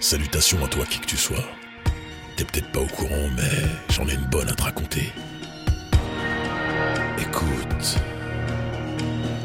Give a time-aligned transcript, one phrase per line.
[0.00, 1.44] Salutations à toi qui que tu sois.
[2.36, 3.50] T'es peut-être pas au courant, mais
[3.90, 5.12] j'en ai une bonne à te raconter.
[7.18, 7.98] Écoute.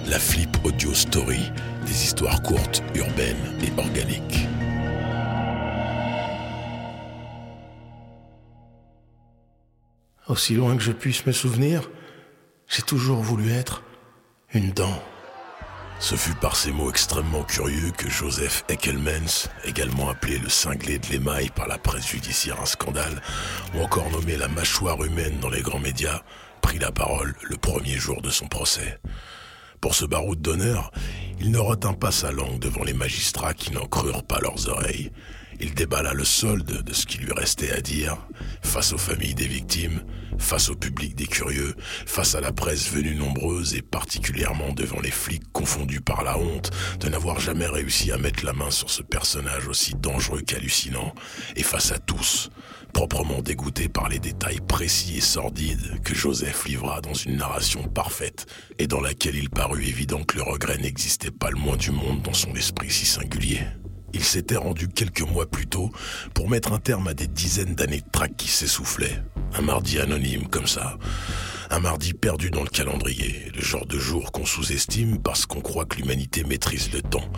[0.08, 1.52] La Flip Audio Story,
[1.86, 4.48] des histoires courtes, urbaines et organiques.
[10.28, 11.90] Aussi loin que je puisse me souvenir,
[12.68, 13.84] j'ai toujours voulu être
[14.54, 15.02] une dent.
[16.00, 21.08] Ce fut par ces mots extrêmement curieux que Joseph Eckelmans, également appelé le cinglé de
[21.08, 23.22] l'émail par la presse judiciaire un scandale,
[23.74, 26.22] ou encore nommé la mâchoire humaine dans les grands médias,
[26.62, 29.00] prit la parole le premier jour de son procès.
[29.82, 30.92] Pour ce baroud d'honneur,
[31.40, 35.12] il ne retint pas sa langue devant les magistrats qui n'en crurent pas leurs oreilles.
[35.60, 38.18] Il déballa le solde de ce qui lui restait à dire,
[38.62, 40.04] face aux familles des victimes,
[40.38, 41.76] face au public des curieux,
[42.06, 46.72] face à la presse venue nombreuse et particulièrement devant les flics confondus par la honte
[47.00, 51.14] de n'avoir jamais réussi à mettre la main sur ce personnage aussi dangereux qu'hallucinant,
[51.56, 52.52] et face à tous,
[52.94, 58.46] proprement dégoûtés par les détails précis et sordides que Joseph livra dans une narration parfaite
[58.78, 62.22] et dans laquelle il parut évident que le regret n'existait pas le moins du monde
[62.22, 63.62] dans son esprit si singulier.
[64.14, 65.92] Il s'était rendu quelques mois plus tôt
[66.34, 69.22] pour mettre un terme à des dizaines d'années de traque qui s'essoufflaient.
[69.54, 70.98] Un mardi anonyme comme ça.
[71.70, 73.52] Un mardi perdu dans le calendrier.
[73.54, 77.30] Le genre de jour qu'on sous-estime parce qu'on croit que l'humanité maîtrise le temps.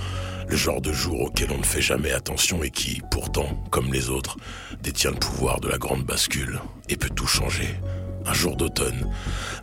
[0.48, 4.10] Le genre de jour auquel on ne fait jamais attention et qui, pourtant, comme les
[4.10, 4.38] autres,
[4.82, 7.68] détient le pouvoir de la grande bascule et peut tout changer
[8.26, 9.12] un jour d'automne,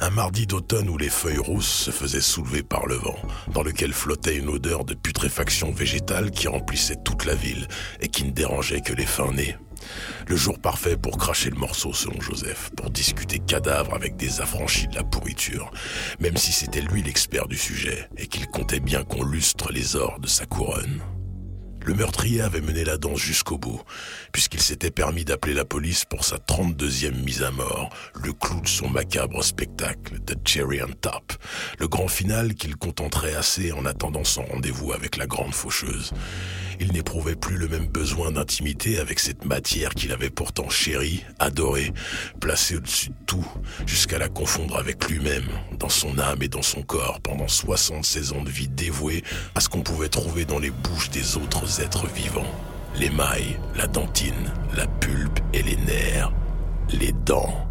[0.00, 3.18] un mardi d'automne où les feuilles rousses se faisaient soulever par le vent,
[3.52, 7.68] dans lequel flottait une odeur de putréfaction végétale qui remplissait toute la ville
[8.00, 9.56] et qui ne dérangeait que les fins nés.
[10.26, 14.88] Le jour parfait pour cracher le morceau selon Joseph, pour discuter cadavre avec des affranchis
[14.88, 15.70] de la pourriture,
[16.18, 20.18] même si c'était lui l'expert du sujet et qu'il comptait bien qu'on lustre les ors
[20.18, 21.00] de sa couronne.
[21.86, 23.80] Le meurtrier avait mené la danse jusqu'au bout,
[24.32, 28.66] puisqu'il s'était permis d'appeler la police pour sa 32e mise à mort, le clou de
[28.66, 31.32] son macabre spectacle, The Cherry on Top,
[31.78, 36.12] le grand final qu'il contenterait assez en attendant son rendez-vous avec la grande faucheuse.
[36.80, 41.92] Il n'éprouvait plus le même besoin d'intimité avec cette matière qu'il avait pourtant chérie, adorée,
[42.40, 43.46] placée au-dessus de tout,
[43.86, 45.48] jusqu'à la confondre avec lui-même,
[45.78, 49.22] dans son âme et dans son corps, pendant 76 ans de vie dévouée
[49.54, 52.54] à ce qu'on pouvait trouver dans les bouches des autres êtres vivants.
[52.98, 56.32] Les mailles, la dentine, la pulpe et les nerfs,
[56.90, 57.65] les dents.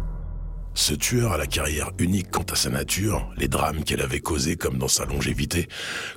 [0.78, 4.56] Ce tueur à la carrière unique quant à sa nature, les drames qu'elle avait causés
[4.56, 5.68] comme dans sa longévité,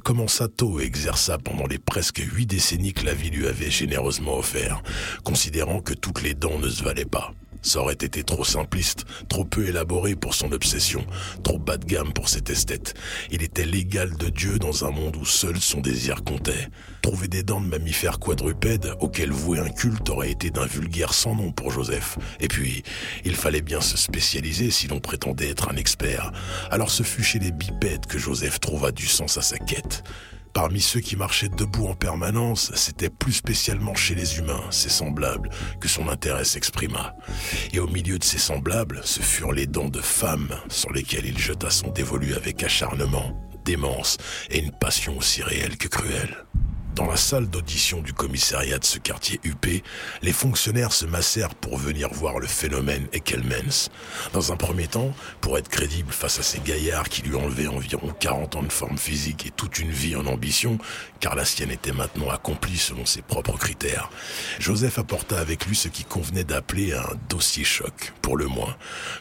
[0.04, 4.38] commença tôt et exerça pendant les presque huit décennies que la vie lui avait généreusement
[4.38, 4.84] offert,
[5.24, 7.34] considérant que toutes les dents ne se valaient pas.
[7.62, 11.06] Ça aurait été trop simpliste, trop peu élaboré pour son obsession,
[11.44, 12.94] trop bas de gamme pour cet esthète.
[13.32, 16.70] Il était l'égal de Dieu dans un monde où seul son désir comptait.
[17.02, 21.36] Trouver des dents de mammifères quadrupèdes auxquels vouer un culte aurait été d'un vulgaire sans
[21.36, 22.18] nom pour Joseph.
[22.40, 22.84] Et puis,
[23.26, 26.32] il fallait bien se spécialiser si l'on prétendait être un expert.
[26.72, 30.04] Alors ce fut chez les bipèdes que Joseph trouva du sens à sa quête.
[30.54, 35.50] Parmi ceux qui marchaient debout en permanence, c'était plus spécialement chez les humains, ses semblables,
[35.80, 37.16] que son intérêt s'exprima.
[37.72, 41.38] Et au milieu de ces semblables, ce furent les dents de femmes sur lesquelles il
[41.38, 44.18] jeta son dévolu avec acharnement, démence
[44.50, 46.46] et une passion aussi réelle que cruelle.
[46.96, 49.84] Dans la salle d'audition du commissariat de ce quartier huppé,
[50.22, 53.90] les fonctionnaires se massèrent pour venir voir le phénomène Eckelmans.
[54.34, 58.14] Dans un premier temps, pour être crédible face à ces gaillards qui lui enlevaient environ
[58.20, 60.78] 40 ans de forme physique et toute une vie en ambition,
[61.20, 64.10] car la sienne était maintenant accomplie selon ses propres critères,
[64.60, 68.76] Joseph apporta avec lui ce qui convenait d'appeler un dossier choc, pour le moins,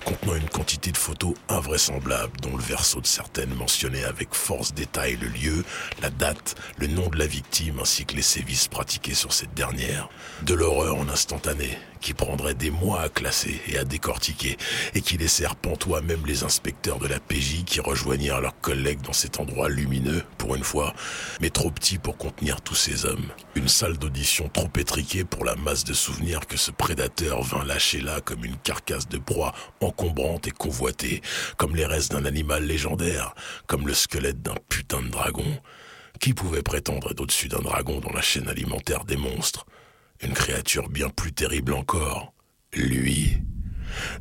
[0.04, 5.18] contenant une quantité de photos invraisemblables dont le verso de certaines mentionnait avec force détail
[5.20, 5.64] le lieu,
[6.02, 10.08] la date, le nom de la victime, ainsi que les sévices pratiqués sur cette dernière.
[10.42, 14.56] De l'horreur en instantané, qui prendrait des mois à classer et à décortiquer,
[14.94, 19.12] et qui laissèrent pantois même les inspecteurs de la PJ qui rejoignirent leurs collègues dans
[19.12, 20.94] cet endroit lumineux, pour une fois,
[21.40, 23.26] mais trop petit pour contenir tous ces hommes.
[23.56, 28.00] Une salle d'audition trop étriquée pour la masse de souvenirs que ce prédateur vint lâcher
[28.00, 31.22] là comme une carcasse de proie encombrante et convoitée,
[31.56, 33.34] comme les restes d'un animal légendaire,
[33.66, 35.58] comme le squelette d'un putain de dragon.
[36.20, 39.66] Qui pouvait prétendre être au-dessus d'un dragon dans la chaîne alimentaire des monstres?
[40.20, 42.32] Une créature bien plus terrible encore.
[42.72, 43.36] Lui.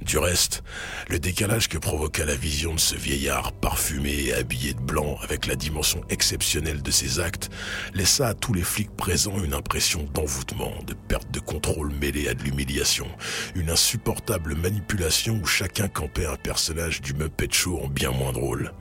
[0.02, 0.64] Du reste,
[1.10, 5.48] le décalage que provoqua la vision de ce vieillard parfumé et habillé de blanc avec
[5.48, 7.50] la dimension exceptionnelle de ses actes
[7.94, 12.34] laissa à tous les flics présents une impression d'envoûtement, de perte de contrôle mêlée à
[12.34, 13.08] de l'humiliation,
[13.56, 18.74] une insupportable manipulation où chacun campait un personnage du Muppet Show en bien moins drôle.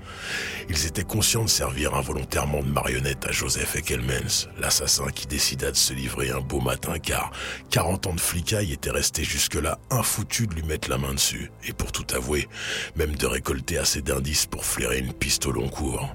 [0.69, 5.77] Ils étaient conscients de servir involontairement de marionnette à Joseph Eckelmans, l'assassin qui décida de
[5.77, 7.31] se livrer un beau matin car
[7.71, 11.93] 40 ans de flicaille étaient restés jusque-là infoutus de lui la main dessus, et pour
[11.93, 12.49] tout avouer,
[12.97, 16.13] même de récolter assez d'indices pour flairer une piste au long cours.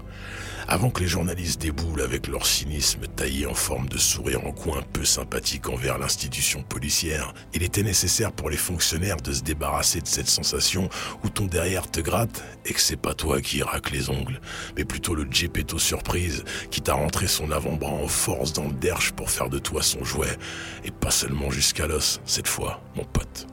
[0.68, 4.81] Avant que les journalistes déboulent avec leur cynisme taillé en forme de sourire en coin
[4.94, 10.08] peu sympathique envers l'institution policière, il était nécessaire pour les fonctionnaires de se débarrasser de
[10.08, 10.88] cette sensation
[11.25, 14.40] où ton derrière te gratte et que c'est pas toi qui racle les ongles,
[14.78, 19.12] mais plutôt le Gepetto surprise qui t'a rentré son avant-bras en force dans le derche
[19.12, 20.38] pour faire de toi son jouet,
[20.86, 23.48] et pas seulement jusqu'à l'os, cette fois, mon pote.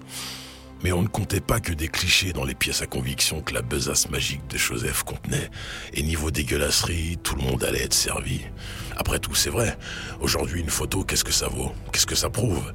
[0.85, 3.63] Mais on ne comptait pas que des clichés dans les pièces à conviction que la
[3.63, 5.51] besace magique de Joseph contenait.
[5.93, 8.43] Et niveau dégueulasserie, tout le monde allait être servi.
[8.97, 9.77] Après tout, c'est vrai.
[10.21, 11.73] Aujourd'hui, une photo, qu'est-ce que ça vaut?
[11.93, 12.73] Qu'est-ce que ça prouve?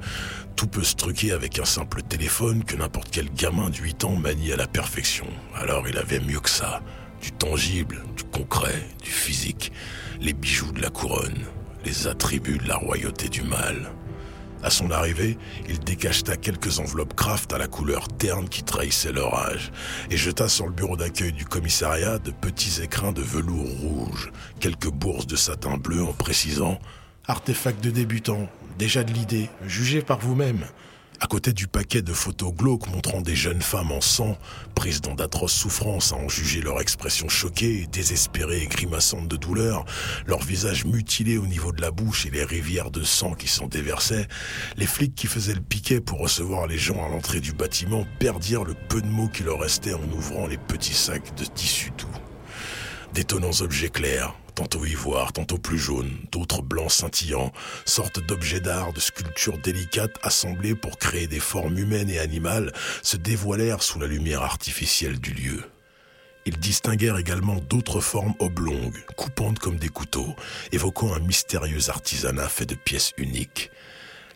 [0.54, 4.16] Tout peut se truquer avec un simple téléphone que n'importe quel gamin de 8 ans
[4.16, 5.26] manie à la perfection.
[5.54, 6.82] Alors il avait mieux que ça.
[7.22, 9.72] Du tangible, du concret, du physique.
[10.20, 11.44] Les bijoux de la couronne.
[11.84, 13.90] Les attributs de la royauté du mal.
[14.64, 15.36] À son arrivée,
[15.68, 19.70] il décacheta quelques enveloppes craft à la couleur terne qui trahissait leur âge
[20.10, 24.88] et jeta sur le bureau d'accueil du commissariat de petits écrins de velours rouge, quelques
[24.88, 26.78] bourses de satin bleu en précisant
[27.26, 30.64] Artefact de débutant, déjà de l'idée, jugez par vous-même.
[31.20, 34.36] À côté du paquet de photos glauques montrant des jeunes femmes en sang,
[34.74, 39.84] prises dans d'atroces souffrances à en juger leur expression choquée, désespérée et grimaçante de douleur,
[40.26, 43.66] leur visage mutilé au niveau de la bouche et les rivières de sang qui s'en
[43.66, 44.28] déversaient,
[44.76, 48.64] les flics qui faisaient le piquet pour recevoir les gens à l'entrée du bâtiment perdirent
[48.64, 52.23] le peu de mots qui leur restaient en ouvrant les petits sacs de tissu doux.
[53.14, 57.52] D'étonnants objets clairs, tantôt ivoire, tantôt plus jaune, d'autres blancs scintillants,
[57.84, 62.72] sortes d'objets d'art, de sculptures délicates assemblées pour créer des formes humaines et animales,
[63.04, 65.62] se dévoilèrent sous la lumière artificielle du lieu.
[66.44, 70.34] Ils distinguèrent également d'autres formes oblongues, coupantes comme des couteaux,
[70.72, 73.70] évoquant un mystérieux artisanat fait de pièces uniques.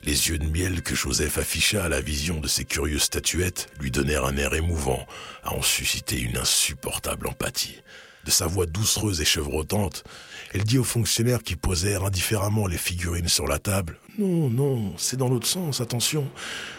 [0.04, 3.90] Les yeux de miel que Joseph afficha à la vision de ces curieuses statuettes lui
[3.90, 5.04] donnèrent un air émouvant,
[5.42, 7.82] à en susciter une insupportable empathie
[8.30, 10.04] sa voix doucereuse et chevrotante,
[10.52, 15.16] elle dit aux fonctionnaires qui posèrent indifféremment les figurines sur la table Non, non, c'est
[15.16, 16.26] dans l'autre sens, attention.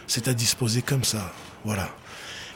[0.08, 1.34] C'est à disposer comme ça.
[1.66, 1.90] Voilà.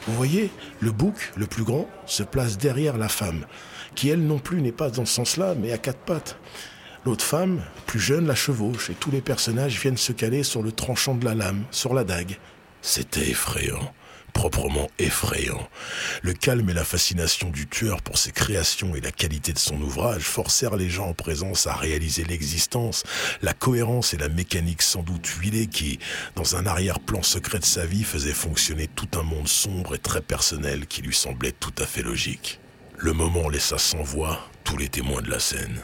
[0.06, 0.50] Vous voyez,
[0.80, 3.46] le bouc, le plus grand, se place derrière la femme,
[3.94, 6.36] qui elle non plus n'est pas dans ce sens-là, mais à quatre pattes.
[7.06, 10.72] L'autre femme, plus jeune, la chevauche, et tous les personnages viennent se caler sur le
[10.72, 12.38] tranchant de la lame, sur la dague.
[12.82, 13.92] C'était effrayant
[14.34, 15.66] proprement effrayant.
[16.20, 19.80] Le calme et la fascination du tueur pour ses créations et la qualité de son
[19.80, 23.04] ouvrage forcèrent les gens en présence à réaliser l'existence,
[23.40, 25.98] la cohérence et la mécanique sans doute huilée qui,
[26.36, 30.20] dans un arrière-plan secret de sa vie, faisait fonctionner tout un monde sombre et très
[30.20, 32.60] personnel qui lui semblait tout à fait logique.
[32.98, 35.80] Le moment laissa sans voix tous les témoins de la scène.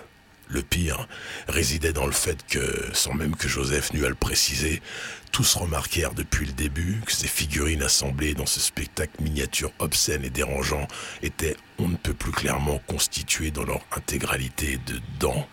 [0.52, 1.06] Le pire
[1.46, 4.82] résidait dans le fait que, sans même que Joseph n'eût à le préciser,
[5.30, 10.30] tous remarquèrent depuis le début que ces figurines assemblées dans ce spectacle miniature obscène et
[10.30, 10.88] dérangeant
[11.22, 15.46] étaient on ne peut plus clairement constituées dans leur intégralité de dents.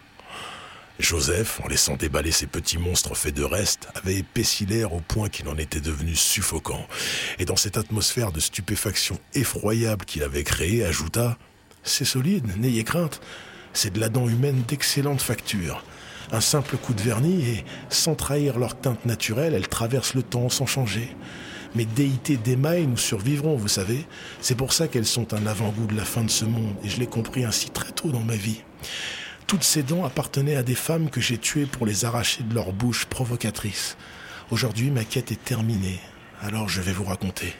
[0.99, 5.29] Joseph, en laissant déballer ces petits monstres faits de restes, avait épaissi l'air au point
[5.29, 6.87] qu'il en était devenu suffocant,
[7.37, 11.37] et dans cette atmosphère de stupéfaction effroyable qu'il avait créée, ajouta
[11.83, 13.21] C'est solide, n'ayez crainte,
[13.77, 15.83] c'est de la dent humaine d'excellente facture.
[16.31, 20.49] Un simple coup de vernis et, sans trahir leur teinte naturelle, elles traversent le temps
[20.49, 21.15] sans changer.
[21.75, 24.07] Mes déités d'émail nous survivront, vous savez.
[24.41, 26.99] C'est pour ça qu'elles sont un avant-goût de la fin de ce monde, et je
[26.99, 28.63] l'ai compris ainsi très tôt dans ma vie.
[29.45, 32.73] Toutes ces dents appartenaient à des femmes que j'ai tuées pour les arracher de leur
[32.73, 33.95] bouche provocatrice.
[34.49, 35.99] Aujourd'hui, ma quête est terminée,
[36.41, 37.53] alors je vais vous raconter.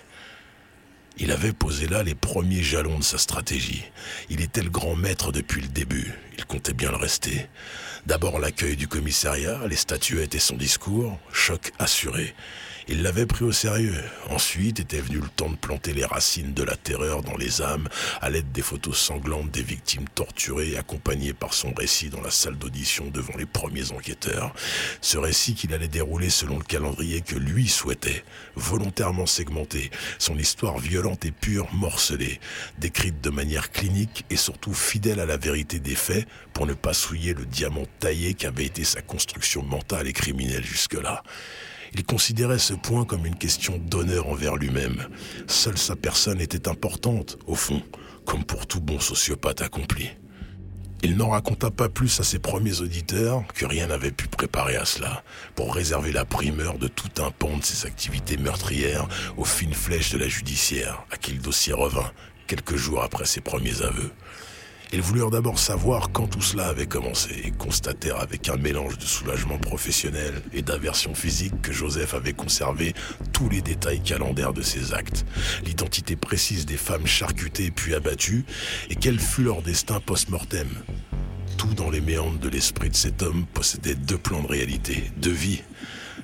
[1.20, 3.84] Il avait posé là les premiers jalons de sa stratégie.
[4.30, 6.14] Il était le grand maître depuis le début.
[6.38, 7.48] Il comptait bien le rester.
[8.08, 12.34] D'abord l'accueil du commissariat, les statuettes et son discours, choc assuré.
[12.90, 14.02] Il l'avait pris au sérieux.
[14.30, 17.90] Ensuite était venu le temps de planter les racines de la terreur dans les âmes
[18.22, 22.58] à l'aide des photos sanglantes des victimes torturées accompagnées par son récit dans la salle
[22.58, 24.54] d'audition devant les premiers enquêteurs.
[25.02, 28.24] Ce récit qu'il allait dérouler selon le calendrier que lui souhaitait,
[28.56, 32.40] volontairement segmenté, son histoire violente et pure morcelée,
[32.78, 36.94] décrite de manière clinique et surtout fidèle à la vérité des faits pour ne pas
[36.94, 37.86] souiller le diamant
[38.38, 41.24] qu'avait été sa construction mentale et criminelle jusque-là.
[41.94, 45.08] Il considérait ce point comme une question d'honneur envers lui-même.
[45.48, 47.82] Seule sa personne était importante, au fond,
[48.25, 50.10] comme pour tout bon sociopathe accompli.
[51.04, 54.86] Il n'en raconta pas plus à ses premiers auditeurs que rien n'avait pu préparer à
[54.86, 55.24] cela,
[55.56, 60.12] pour réserver la primeur de tout un pan de ses activités meurtrières aux fines flèches
[60.12, 62.12] de la judiciaire, à qui le dossier revint
[62.48, 64.12] quelques jours après ses premiers aveux.
[64.94, 69.03] Ils voulurent d'abord savoir quand tout cela avait commencé et constatèrent avec un mélange de
[69.03, 72.94] soulagement professionnel et d'aversion physique que Joseph avait conservé
[73.34, 75.25] tous les détails calendaires de ses actes,
[75.65, 78.46] l'identité précise des femmes charcutées puis abattues
[78.89, 80.70] et quel fut leur destin post-mortem.
[81.58, 85.32] Tout dans les méandres de l'esprit de cet homme possédait deux plans de réalité, deux
[85.32, 85.63] vies,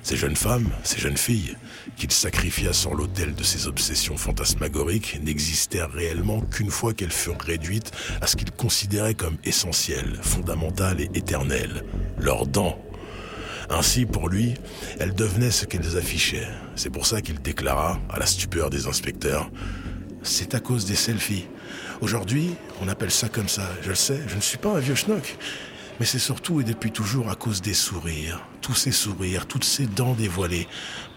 [0.04, 1.56] ces jeunes femmes, ces jeunes filles,
[1.96, 7.90] qu'il sacrifia sur l'autel de ses obsessions fantasmagoriques, n'existèrent réellement qu'une fois qu'elles furent réduites
[8.20, 11.84] à ce qu'il considérait comme essentiel, fondamental et éternel,
[12.18, 12.78] leurs dents.
[13.70, 14.54] Ainsi, pour lui,
[15.00, 16.48] elles devenaient ce qu'elles affichaient.
[16.76, 19.50] C'est pour ça qu'il déclara, à la stupeur des inspecteurs,
[20.26, 21.46] C'est à cause des selfies.
[22.00, 24.94] Aujourd'hui, on appelle ça comme ça, je le sais, je ne suis pas un vieux
[24.94, 25.36] schnock.
[26.00, 28.40] Mais c'est surtout et depuis toujours à cause des sourires.
[28.60, 30.66] Tous ces sourires, toutes ces dents dévoilées,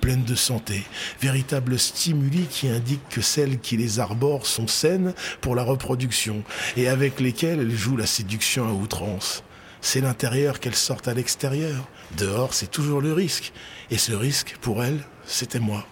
[0.01, 0.84] pleines de santé,
[1.19, 6.43] véritables stimuli qui indiquent que celles qui les arborent sont saines pour la reproduction
[6.75, 9.43] et avec lesquelles elles jouent la séduction à outrance.
[9.81, 11.88] C'est l'intérieur qu'elles sortent à l'extérieur.
[12.17, 13.53] Dehors, c'est toujours le risque.
[13.89, 15.88] Et ce risque, pour elles, c'était moi.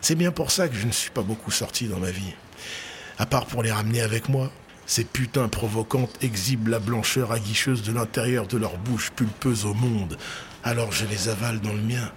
[0.00, 2.34] C'est bien pour ça que je ne suis pas beaucoup sorti dans ma vie.
[3.18, 4.50] À part pour les ramener avec moi,
[4.90, 10.18] ces putains provocantes exhibent la blancheur aguicheuse de l'intérieur de leur bouche pulpeuse au monde.
[10.64, 12.10] Alors je les avale dans le mien,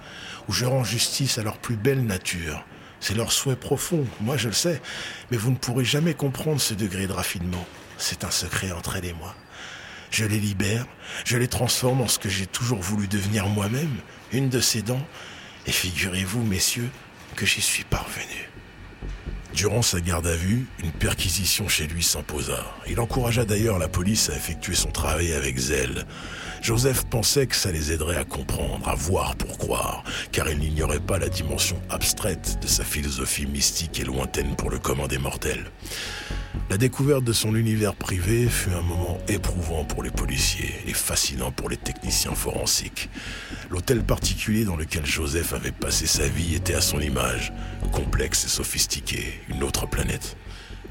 [0.48, 2.65] où je rends justice à leur plus belle nature.
[3.00, 4.82] C'est leur souhait profond, moi je le sais,
[5.30, 7.63] mais vous ne pourrez jamais comprendre ce degré de raffinement.
[8.00, 9.36] C'est un secret entre elle et moi.
[10.10, 10.88] Je les libère,
[11.25, 13.98] je les transforme en ce que j'ai toujours voulu devenir moi-même,
[14.32, 15.06] une de ces dents,
[15.68, 16.89] et figurez-vous, messieurs,
[17.36, 18.50] que j'y suis parvenu.
[19.56, 22.66] Durant sa garde à vue, une perquisition chez lui s'imposa.
[22.88, 26.08] Il encouragea d'ailleurs la police à effectuer son travail avec zèle.
[26.63, 30.01] Joseph pensait que ça les aiderait à comprendre, à voir pour croire,
[30.32, 34.79] car il n'ignorait pas la dimension abstraite de sa philosophie mystique et lointaine pour le
[34.79, 35.65] commun des mortels.
[36.70, 41.51] La découverte de son univers privé fut un moment éprouvant pour les policiers et fascinant
[41.51, 43.10] pour les techniciens forensiques.
[43.70, 47.51] L'hôtel particulier dans lequel Joseph avait passé sa vie était à son image,
[47.91, 50.38] complexe et sophistiqué, une autre planète.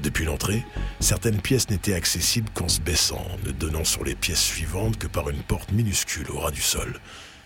[0.03, 0.65] Depuis l'entrée,
[0.99, 5.29] certaines pièces n'étaient accessibles qu'en se baissant, ne donnant sur les pièces suivantes que par
[5.29, 6.99] une porte minuscule au ras du sol.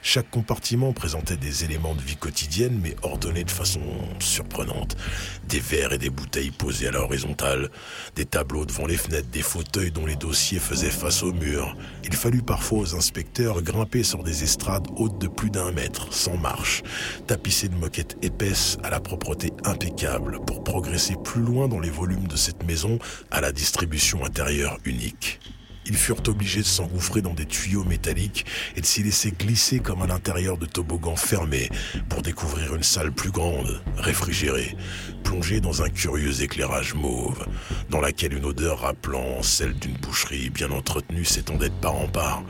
[0.10, 3.82] Chaque compartiment présentait des éléments de vie quotidienne, mais ordonnés de façon
[4.20, 4.96] surprenante.
[5.50, 7.70] Des verres et des bouteilles posés à l'horizontale,
[8.16, 11.76] des tableaux devant les fenêtres, des fauteuils dont les dossiers faisaient face au mur.
[12.06, 16.38] Il fallut parfois aux inspecteurs grimper sur des estrades hautes de plus d'un mètre, sans
[16.38, 16.84] marche,
[17.28, 22.30] tapissées de moquettes épaisses à la propreté impeccable, pour progresser plus loin dans les volumes
[22.30, 22.98] de cette maison
[23.30, 25.42] à la distribution intérieure unique.
[25.89, 30.01] Ils furent obligés de s'engouffrer dans des tuyaux métalliques et de s'y laisser glisser comme
[30.01, 31.70] à l'intérieur de toboggans fermés
[32.10, 34.75] pour découvrir une salle plus grande, réfrigérée,
[35.24, 37.46] plongée dans un curieux éclairage mauve,
[37.89, 42.44] dans laquelle une odeur rappelant celle d'une boucherie bien entretenue s'étendait de part en part,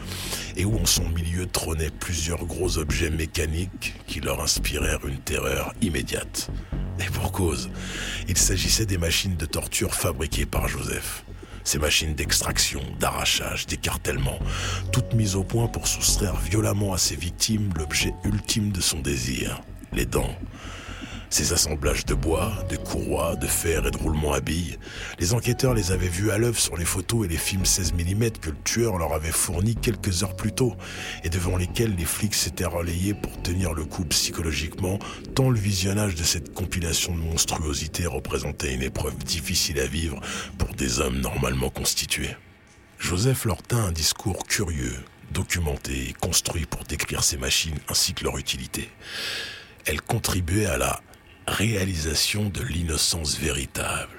[0.55, 5.73] et où en son milieu trônaient plusieurs gros objets mécaniques qui leur inspirèrent une terreur
[5.81, 6.49] immédiate.
[6.99, 7.69] Et pour cause,
[8.27, 11.23] il s'agissait des machines de torture fabriquées par Joseph.
[11.67, 14.39] Ces machines d'extraction, d'arrachage, d'écartèlement,
[14.93, 19.61] toutes mises au point pour soustraire violemment à ses victimes l'objet ultime de son désir,
[19.91, 20.33] les dents.
[21.29, 24.77] Ces assemblages de bois, de courroies, de fer et de roulements à billes,
[25.19, 28.29] les enquêteurs les avaient vus à l'œuvre sur les photos et les films 16 mm
[28.41, 30.75] que le tueur leur avait fournis quelques heures plus tôt
[31.23, 34.99] et devant lesquels les flics s'étaient relayés pour tenir le coup psychologiquement,
[35.35, 40.21] tant le visionnage de cette compilation de monstruosités représentait une épreuve difficile à vivre
[40.57, 42.35] pour des hommes normalement constitués.
[42.99, 44.95] Joseph leur tint un discours curieux,
[45.31, 48.89] documenté et construit pour décrire ces machines ainsi que leur utilité.
[49.85, 51.01] Elles contribuaient à la
[51.47, 54.17] réalisation de l'innocence véritable,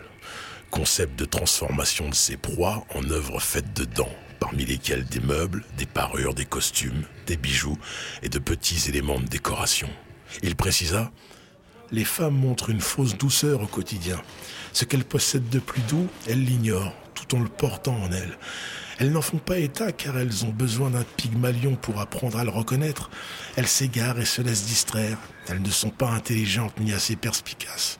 [0.71, 5.65] concept de transformation de ses proies en œuvres faites de dents, parmi lesquelles des meubles,
[5.77, 7.79] des parures, des costumes, des bijoux
[8.23, 9.91] et de petits éléments de décoration.
[10.43, 11.13] Il précisa
[11.91, 14.21] Les femmes montrent une fausse douceur au quotidien.
[14.73, 18.39] Ce qu'elles possèdent de plus doux, elles l'ignorent, tout en le portant en elles.
[18.99, 22.51] Elles n'en font pas état car elles ont besoin d'un pygmalion pour apprendre à le
[22.51, 23.11] reconnaître.
[23.57, 25.19] Elles s'égarent et se laissent distraire.
[25.49, 27.99] Elles ne sont pas intelligentes ni assez perspicaces.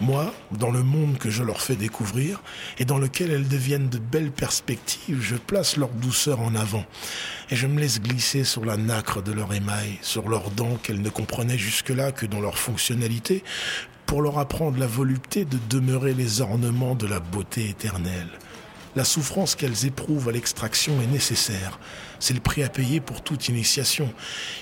[0.00, 2.42] Moi, dans le monde que je leur fais découvrir
[2.78, 6.86] et dans lequel elles deviennent de belles perspectives, je place leur douceur en avant
[7.50, 11.02] et je me laisse glisser sur la nacre de leur émail, sur leurs dents qu'elles
[11.02, 13.44] ne comprenaient jusque-là que dans leur fonctionnalité,
[14.06, 18.30] pour leur apprendre la volupté de demeurer les ornements de la beauté éternelle.
[18.96, 21.78] La souffrance qu'elles éprouvent à l'extraction est nécessaire.
[22.18, 24.12] C'est le prix à payer pour toute initiation.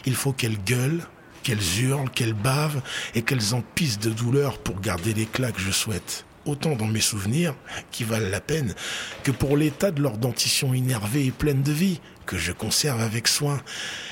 [0.04, 1.02] Il faut qu'elles gueulent,
[1.42, 2.82] qu'elles hurlent, qu'elles bavent
[3.14, 6.24] et qu'elles en pissent de douleur pour garder l'éclat que je souhaite.
[6.44, 7.54] Autant dans mes souvenirs,
[7.90, 8.74] qui valent la peine,
[9.22, 13.26] que pour l'état de leur dentition énervée et pleine de vie, que je conserve avec
[13.26, 13.58] soin.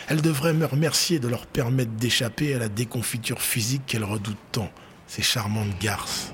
[0.08, 4.70] Elles devraient me remercier de leur permettre d'échapper à la déconfiture physique qu'elles redoutent tant,
[5.06, 6.32] ces charmantes garces.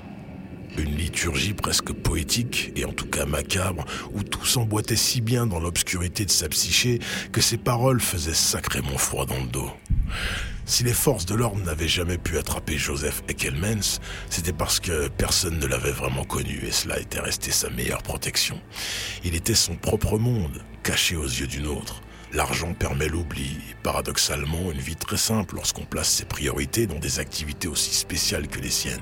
[0.77, 5.59] Une liturgie presque poétique, et en tout cas macabre, où tout s'emboîtait si bien dans
[5.59, 6.99] l'obscurité de sa psyché
[7.31, 9.71] que ses paroles faisaient sacrément froid dans le dos.
[10.65, 13.99] Si les forces de l'ordre n'avaient jamais pu attraper Joseph Eckelmans,
[14.29, 18.59] c'était parce que personne ne l'avait vraiment connu et cela était resté sa meilleure protection.
[19.23, 22.01] Il était son propre monde, caché aux yeux d'une autre.
[22.31, 27.19] L'argent permet l'oubli, et paradoxalement une vie très simple lorsqu'on place ses priorités dans des
[27.19, 28.99] activités aussi spéciales que les siennes.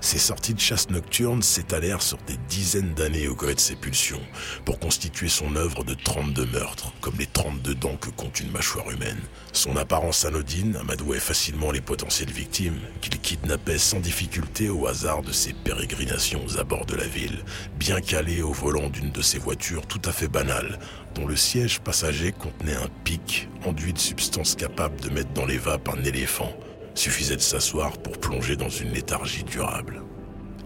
[0.00, 4.20] Ses sorties de chasse nocturne s'étalèrent sur des dizaines d'années au gré de ses pulsions,
[4.64, 8.90] pour constituer son œuvre de 32 meurtres, comme les 32 dents que compte une mâchoire
[8.90, 9.20] humaine.
[9.52, 15.32] Son apparence anodine amadouait facilement les potentielles victimes, qu'il kidnappait sans difficulté au hasard de
[15.32, 17.44] ses pérégrinations à bord de la ville,
[17.78, 20.78] bien calé au volant d'une de ses voitures tout à fait banales,
[21.14, 25.58] dont le siège passager contenait un pic enduit de substances capables de mettre dans les
[25.58, 26.52] vapes un éléphant
[26.96, 30.02] Suffisait de s'asseoir pour plonger dans une léthargie durable.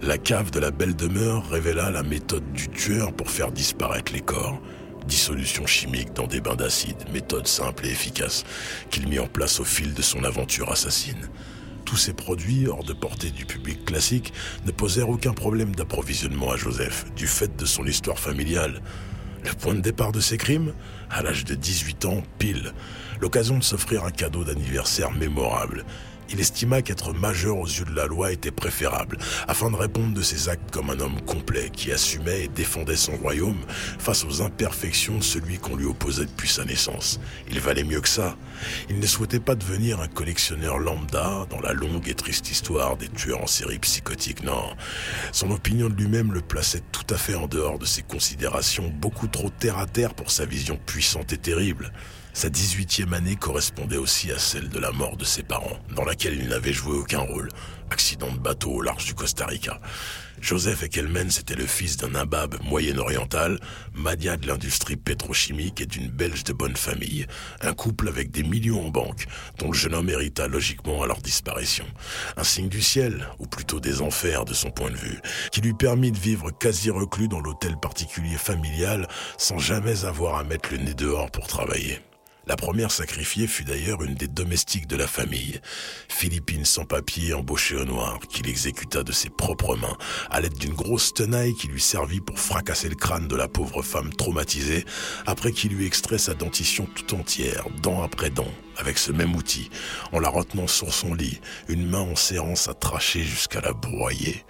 [0.01, 4.21] La cave de la belle demeure révéla la méthode du tueur pour faire disparaître les
[4.21, 4.63] corps.
[5.09, 8.45] Dissolution chimique dans des bains d'acide, méthode simple et efficace
[8.91, 11.29] qu'il mit en place au fil de son aventure assassine.
[11.85, 14.33] Tous ces produits, hors de portée du public classique,
[14.67, 18.83] ne posèrent aucun problème d'approvisionnement à Joseph, du fait de son histoire familiale.
[19.45, 20.75] Le point de départ de ses crimes?
[21.11, 22.73] À l'âge de 18 ans, pile.
[23.21, 25.85] L'occasion de s'offrir un cadeau d'anniversaire mémorable
[26.33, 29.19] il estima qu'être majeur aux yeux de la loi était préférable,
[29.49, 33.17] afin de répondre de ses actes comme un homme complet qui assumait et défendait son
[33.17, 33.61] royaume
[33.99, 37.21] face aux imperfections de celui qu'on lui opposait depuis sa naissance.
[37.51, 38.37] Il valait mieux que ça.
[38.89, 43.09] Il ne souhaitait pas devenir un collectionneur lambda dans la longue et triste histoire des
[43.09, 44.77] tueurs en série psychotiques, non.
[45.33, 49.27] Son opinion de lui-même le plaçait tout à fait en dehors de ses considérations beaucoup
[49.27, 51.93] trop terre à terre pour sa vision puissante et terrible.
[52.33, 56.39] Sa 18e année correspondait aussi à celle de la mort de ses parents, dans laquelle
[56.41, 57.49] il n'avait joué aucun rôle.
[57.91, 59.81] Accident de bateau au large du Costa Rica.
[60.41, 63.59] Joseph Ekelmens était le fils d'un imbabe moyen-oriental,
[63.95, 67.27] mania de l'industrie pétrochimique et d'une belge de bonne famille,
[67.61, 69.27] un couple avec des millions en banque,
[69.59, 71.85] dont le jeune homme hérita logiquement à leur disparition.
[72.37, 75.21] Un signe du ciel, ou plutôt des enfers de son point de vue,
[75.53, 80.45] qui lui permit de vivre quasi reclus dans l'hôtel particulier familial sans jamais avoir à
[80.45, 82.01] mettre le nez dehors pour travailler.
[82.51, 85.61] La première sacrifiée fut d'ailleurs une des domestiques de la famille,
[86.09, 89.97] Philippine sans papier embauchée au noir, qu'il exécuta de ses propres mains,
[90.33, 93.83] à l'aide d'une grosse tenaille qui lui servit pour fracasser le crâne de la pauvre
[93.83, 94.85] femme traumatisée,
[95.27, 99.71] après qu'il lui extrait sa dentition tout entière, dent après dent, avec ce même outil,
[100.11, 104.45] en la retenant sur son lit, une main en serrant sa trachée jusqu'à la broyer.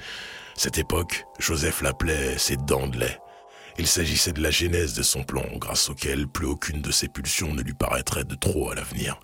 [0.57, 3.19] Cette époque, Joseph l'appelait ses dents de lait.
[3.81, 7.55] Il s'agissait de la genèse de son plan, grâce auquel plus aucune de ses pulsions
[7.55, 9.19] ne lui paraîtrait de trop à l'avenir.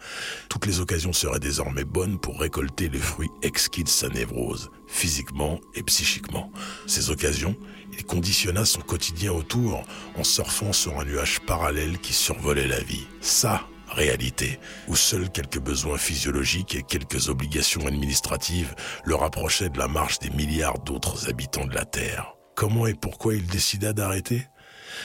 [0.48, 5.60] Toutes les occasions seraient désormais bonnes pour récolter le fruit exquis de sa névrose, physiquement
[5.74, 6.50] et psychiquement.
[6.86, 7.54] Ces occasions,
[7.92, 9.84] il conditionna son quotidien autour
[10.16, 13.06] en surfant sur un nuage parallèle qui survolait la vie.
[13.20, 19.86] Ça, réalité, où seuls quelques besoins physiologiques et quelques obligations administratives le rapprochaient de la
[19.86, 22.35] marche des milliards d'autres habitants de la Terre.
[22.56, 24.46] Comment et pourquoi il décida d'arrêter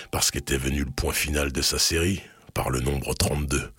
[0.10, 2.22] Parce qu'était venu le point final de sa série,
[2.54, 3.74] par le nombre 32.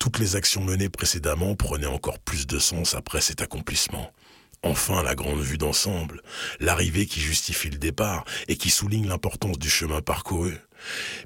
[0.00, 4.10] Toutes les actions menées précédemment prenaient encore plus de sens après cet accomplissement.
[4.64, 6.20] Enfin, la grande vue d'ensemble,
[6.58, 10.54] l'arrivée qui justifie le départ et qui souligne l'importance du chemin parcouru.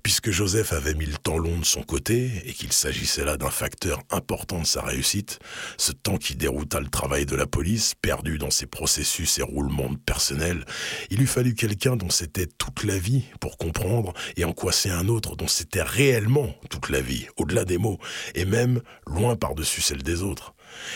[0.02, 3.50] Puisque Joseph avait mis le temps long de son côté et qu'il s'agissait là d'un
[3.50, 5.38] facteur important de sa réussite,
[5.76, 9.94] ce temps qui dérouta le travail de la police, perdu dans ses processus et roulements
[10.06, 10.64] personnels,
[11.10, 15.08] il eût fallu quelqu'un dont c'était toute la vie pour comprendre et en quoi un
[15.08, 17.98] autre dont c'était réellement toute la vie, au-delà des mots,
[18.34, 20.54] et même loin par-dessus celle des autres.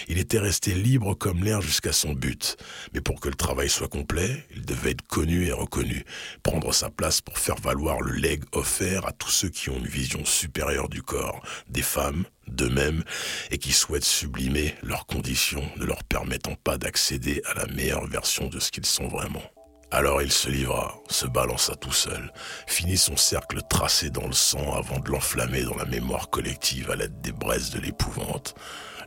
[0.09, 2.57] Il était resté libre comme l'air jusqu'à son but,
[2.93, 6.05] mais pour que le travail soit complet, il devait être connu et reconnu,
[6.43, 9.87] prendre sa place pour faire valoir le legs offerts à tous ceux qui ont une
[9.87, 13.05] vision supérieure du corps, des femmes, d'eux-mêmes,
[13.51, 18.49] et qui souhaitent sublimer leurs conditions, ne leur permettant pas d'accéder à la meilleure version
[18.49, 19.43] de ce qu'ils sont vraiment.
[19.91, 22.33] Alors il se livra, se balança tout seul,
[22.67, 26.97] finit son cercle tracé dans le sang avant de l'enflammer dans la mémoire collective à
[26.97, 28.57] l'aide des braises de l'épouvante.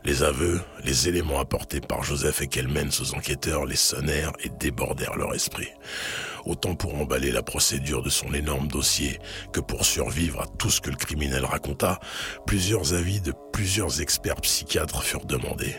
[0.04, 5.16] Les aveux, les éléments apportés par Joseph et Kelmens aux enquêteurs les sonnèrent et débordèrent
[5.16, 5.68] leur esprit.
[6.44, 9.18] Autant pour emballer la procédure de son énorme dossier
[9.52, 12.00] que pour survivre à tout ce que le criminel raconta,
[12.46, 15.76] plusieurs avis de plusieurs experts psychiatres furent demandés.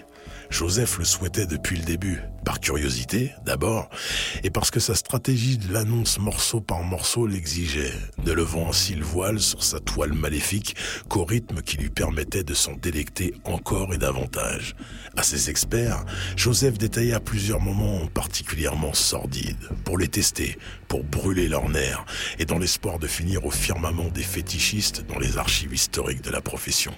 [0.49, 3.91] Joseph le souhaitait depuis le début, par curiosité d'abord,
[4.43, 7.93] et parce que sa stratégie de l'annonce morceau par morceau l'exigeait,
[8.25, 10.75] ne levant ainsi le voile sur sa toile maléfique
[11.09, 14.75] qu'au rythme qui lui permettait de s'en délecter encore et davantage.
[15.15, 16.03] À ses experts,
[16.37, 20.57] Joseph détailla plusieurs moments particulièrement sordides, pour les tester,
[20.87, 22.03] pour brûler leurs nerfs,
[22.39, 26.41] et dans l'espoir de finir au firmament des fétichistes dans les archives historiques de la
[26.41, 26.95] profession.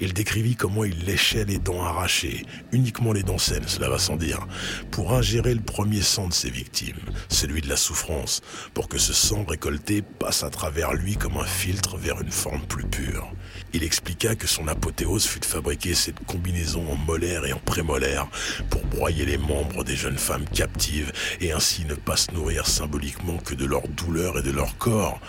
[0.00, 4.16] Il décrivit comment il léchait les dents arrachées, uniquement les dents saines, cela va sans
[4.16, 4.48] dire,
[4.90, 9.12] pour ingérer le premier sang de ses victimes, celui de la souffrance, pour que ce
[9.12, 13.32] sang récolté passe à travers lui comme un filtre vers une forme plus pure.
[13.72, 18.28] Il expliqua que son apothéose fut de fabriquer cette combinaison en molaire et en prémolaire
[18.70, 23.38] pour broyer les membres des jeunes femmes captives et ainsi ne pas se nourrir symboliquement
[23.38, 25.20] que de leur douleur et de leur corps,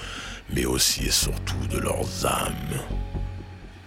[0.54, 2.80] mais aussi et surtout de leurs âmes.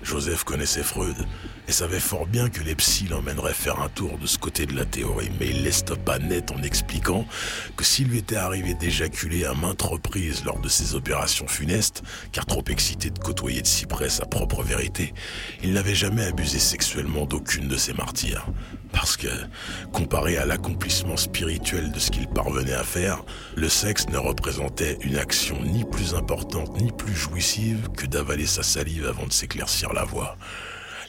[0.03, 1.17] Joseph connaissait Freud
[1.68, 4.74] et savait fort bien que les psys l'emmèneraient faire un tour de ce côté de
[4.74, 5.68] la théorie, mais il
[6.04, 7.26] pas net en expliquant
[7.76, 12.02] que s'il lui était arrivé d'éjaculer à maintes reprises lors de ses opérations funestes,
[12.33, 15.12] car trop excité de côtoyer de si près sa propre vérité,
[15.62, 18.46] il n'avait jamais abusé sexuellement d'aucune de ses martyrs.
[18.92, 19.28] Parce que,
[19.92, 23.22] comparé à l'accomplissement spirituel de ce qu'il parvenait à faire,
[23.57, 28.62] le sexe ne représentait une action ni plus importante ni plus jouissive que d'avaler sa
[28.62, 30.37] salive avant de s'éclaircir la voix.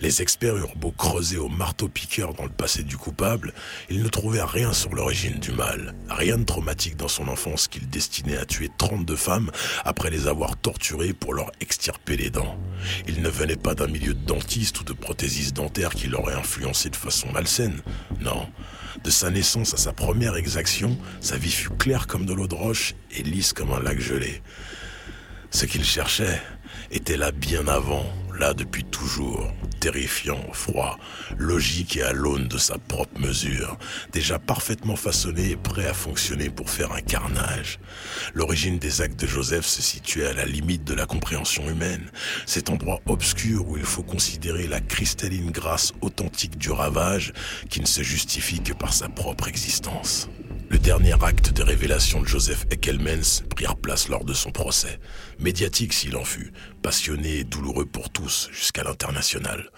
[0.02, 3.54] Les experts eurent beau creuser au marteau-piqueur dans le passé du coupable,
[3.90, 7.90] ils ne trouvèrent rien sur l'origine du mal, rien de traumatique dans son enfance qu'il
[7.90, 9.52] destinait à tuer 32 femmes
[9.84, 12.58] après les avoir torturées pour leur extirper les dents.
[13.10, 16.90] Il ne venait pas d'un milieu de dentiste ou de prothésiste dentaire qui l'aurait influencé
[16.90, 17.82] de façon malsaine.
[18.22, 18.48] Non.
[19.04, 22.56] De sa naissance à sa première exaction, sa vie fut claire comme de l'eau de
[22.56, 24.42] roche et lisse comme un lac gelé.
[25.52, 26.42] Ce qu'il cherchait
[26.92, 28.06] était là bien avant,
[28.40, 30.98] là depuis toujours, terrifiant, froid,
[31.38, 33.78] logique et à l'aune de sa propre mesure,
[34.14, 37.80] déjà parfaitement façonné et prêt à fonctionner pour faire un carnage.
[38.34, 42.10] L'origine des actes de Joseph se situait à la limite de la compréhension humaine,
[42.46, 47.34] cet endroit obscur où il faut considérer la cristalline grâce authentique du ravage
[47.70, 50.30] qui ne se justifie que par sa propre existence.
[50.70, 55.00] Le dernier acte de révélation de Joseph Eckelmens prirent place lors de son procès,
[55.40, 56.54] médiatique s'il en fut,
[56.84, 59.72] passionné et douloureux pour tous jusqu'à l'international.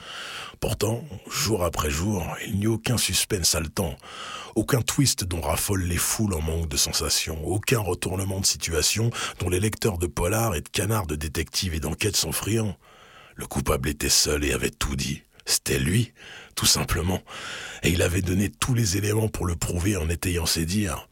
[0.60, 3.95] Pourtant, jour après jour, il n'y eut aucun suspense haletant,
[4.56, 9.49] aucun twist dont raffolent les foules en manque de sensations, aucun retournement de situation dont
[9.49, 12.77] les lecteurs de polar et de canards de détectives et d'enquêtes sont friands.
[13.36, 15.23] Le coupable était seul et avait tout dit.
[15.45, 16.13] C'était lui,
[16.55, 17.21] tout simplement.
[17.83, 21.07] Et il avait donné tous les éléments pour le prouver en étayant ses dires.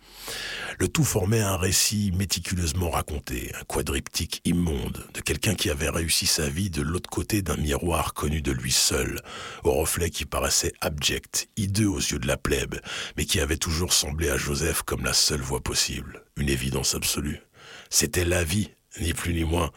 [0.79, 6.25] Le tout formait un récit méticuleusement raconté, un quadriptyque immonde, de quelqu'un qui avait réussi
[6.25, 9.21] sa vie de l'autre côté d'un miroir connu de lui seul,
[9.63, 12.75] au reflet qui paraissait abject, hideux aux yeux de la plèbe,
[13.17, 17.41] mais qui avait toujours semblé à Joseph comme la seule voie possible, une évidence absolue.
[17.89, 19.71] C'était la vie, ni plus ni moins,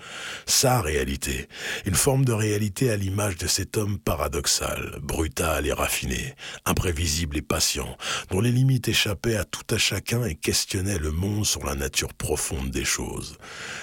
[0.47, 1.49] sa réalité,
[1.87, 7.43] une forme de réalité à l'image de cet homme paradoxal, brutal et raffiné, imprévisible et
[7.43, 7.97] patient,
[8.31, 12.15] dont les limites échappaient à tout à chacun et questionnaient le monde sur la nature
[12.15, 13.39] profonde des choses.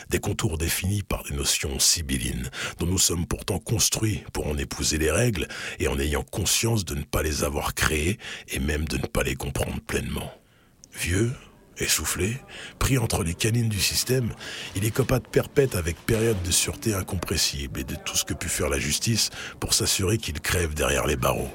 [0.09, 2.49] Des contours définis par des notions sibyllines,
[2.79, 5.47] dont nous sommes pourtant construits pour en épouser les règles
[5.79, 9.23] et en ayant conscience de ne pas les avoir créées et même de ne pas
[9.23, 10.31] les comprendre pleinement.
[10.93, 11.31] Vieux,
[11.79, 12.37] Essoufflé,
[12.77, 14.33] pris entre les canines du système,
[14.75, 18.49] il est de perpète avec période de sûreté incompressible et de tout ce que put
[18.49, 21.51] faire la justice pour s'assurer qu'il crève derrière les barreaux.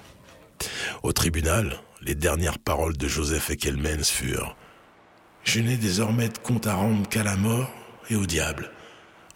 [1.02, 4.56] Au tribunal, les dernières paroles de Joseph Eckelmens furent
[5.42, 7.70] Je n'ai désormais de compte à rendre qu'à la mort
[8.08, 8.70] et au diable.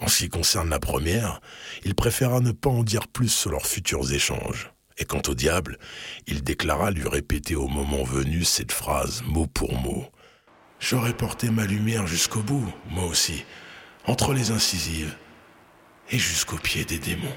[0.00, 1.40] En ce qui concerne la première,
[1.84, 4.70] il préféra ne pas en dire plus sur leurs futurs échanges.
[4.96, 5.78] Et quant au diable,
[6.26, 10.06] il déclara lui répéter au moment venu cette phrase mot pour mot.
[10.80, 13.44] J'aurais porté ma lumière jusqu'au bout, moi aussi,
[14.06, 15.14] entre les incisives
[16.10, 17.36] et jusqu'au pied des démons.